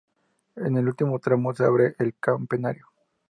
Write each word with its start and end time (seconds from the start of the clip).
En 0.55 0.77
el 0.77 0.87
último 0.87 1.19
tramo 1.19 1.53
se 1.53 1.63
abre 1.63 1.95
el 1.99 2.15
campanario. 2.19 2.87